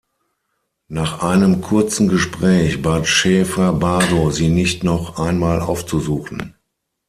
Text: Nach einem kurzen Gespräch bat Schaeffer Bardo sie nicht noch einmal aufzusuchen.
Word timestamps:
Nach 0.87 1.21
einem 1.21 1.61
kurzen 1.61 2.07
Gespräch 2.07 2.81
bat 2.81 3.05
Schaeffer 3.07 3.71
Bardo 3.71 4.31
sie 4.31 4.47
nicht 4.47 4.83
noch 4.83 5.19
einmal 5.19 5.59
aufzusuchen. 5.61 6.55